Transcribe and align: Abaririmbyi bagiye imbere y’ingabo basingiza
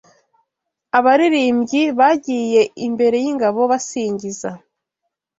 Abaririmbyi 0.97 1.83
bagiye 1.99 2.61
imbere 2.85 3.17
y’ingabo 3.23 3.61
basingiza 3.71 4.49